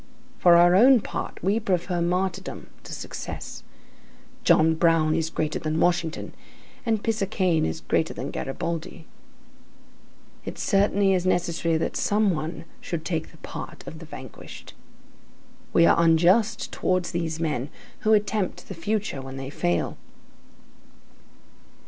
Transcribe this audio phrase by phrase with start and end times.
[0.39, 3.61] For our own part, we prefer martyrdom to success.
[4.43, 6.33] John Brown is greater than Washington,
[6.87, 9.05] and Pisacane is greater than Garibaldi.
[10.43, 14.73] It certainly is necessary that some one should take the part of the vanquished.
[15.71, 19.97] We are unjust towards these great men who attempt the future, when they fail.